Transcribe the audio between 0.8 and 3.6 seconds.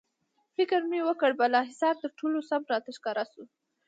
مې وکړ، بالاحصار تر ټولو سم راته ښکاره شو.